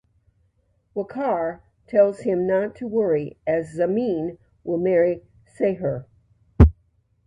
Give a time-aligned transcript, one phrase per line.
[0.95, 6.05] Waqar tells him not to worry as Zamin will marry Seher.